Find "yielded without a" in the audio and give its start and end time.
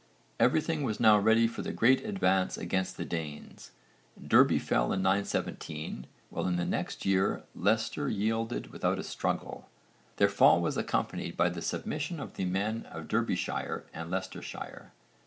8.09-9.03